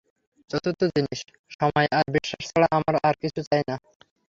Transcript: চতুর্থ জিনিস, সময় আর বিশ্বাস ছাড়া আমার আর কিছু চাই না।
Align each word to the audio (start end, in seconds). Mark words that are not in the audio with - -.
চতুর্থ 0.49 0.81
জিনিস, 0.95 1.19
সময় 1.51 1.87
আর 1.97 2.05
বিশ্বাস 2.15 2.43
ছাড়া 2.49 2.67
আমার 2.77 2.95
আর 3.07 3.15
কিছু 3.21 3.41
চাই 3.49 3.63
না। 3.69 3.75